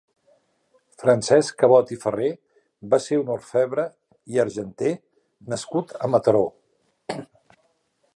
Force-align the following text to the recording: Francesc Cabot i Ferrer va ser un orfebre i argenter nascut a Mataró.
Francesc 1.01 1.57
Cabot 1.63 1.91
i 1.95 1.97
Ferrer 2.05 2.29
va 2.93 2.99
ser 3.09 3.19
un 3.25 3.29
orfebre 3.35 3.85
i 4.37 4.41
argenter 4.45 4.95
nascut 5.55 5.95
a 6.01 6.11
Mataró. 6.15 6.43